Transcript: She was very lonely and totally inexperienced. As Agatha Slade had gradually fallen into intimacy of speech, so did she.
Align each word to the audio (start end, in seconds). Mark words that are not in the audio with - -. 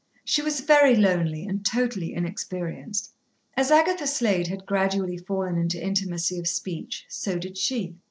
She 0.25 0.41
was 0.41 0.61
very 0.61 0.95
lonely 0.95 1.45
and 1.45 1.63
totally 1.63 2.15
inexperienced. 2.15 3.13
As 3.55 3.69
Agatha 3.69 4.07
Slade 4.07 4.47
had 4.47 4.65
gradually 4.65 5.19
fallen 5.19 5.57
into 5.59 5.79
intimacy 5.79 6.39
of 6.39 6.47
speech, 6.47 7.05
so 7.07 7.37
did 7.37 7.55
she. 7.55 7.93